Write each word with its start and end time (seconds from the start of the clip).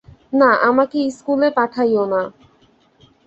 না, 0.33 0.49
আমাকে 0.61 0.97
ইস্কুলে 1.01 1.47
পাঠাইয়ো 1.57 2.03
না। 2.05 2.21